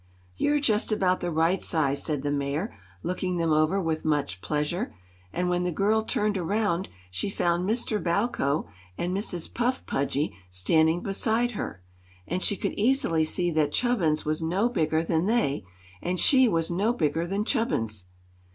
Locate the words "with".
3.79-4.03